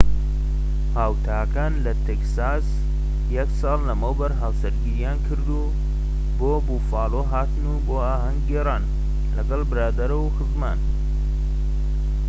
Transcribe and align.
هاوتاکان 0.97 1.73
لە 1.85 1.93
تێکساس 2.05 2.65
یەک 3.37 3.49
ساڵ 3.59 3.79
لەمەوبەر 3.89 4.31
هاوسەرگیریان 4.41 5.17
کردوو 5.27 5.65
و 5.73 5.75
بۆ 6.37 6.51
بوفالۆ 6.67 7.21
هاتن 7.31 7.65
بۆ 7.85 7.95
ئاھەنگ 8.05 8.39
گێڕان 8.49 8.83
لەگەڵ 9.35 9.61
برادەر 9.71 10.11
و 10.19 10.23
خزمان 10.35 10.79